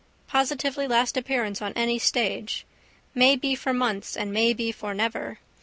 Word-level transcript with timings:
Positively 0.25 0.87
last 0.87 1.15
appearance 1.15 1.61
on 1.61 1.73
any 1.73 1.99
stage. 1.99 2.65
May 3.13 3.35
be 3.35 3.53
for 3.53 3.71
months 3.71 4.17
and 4.17 4.33
may 4.33 4.51
be 4.51 4.71
for 4.71 4.95
never. 4.95 5.37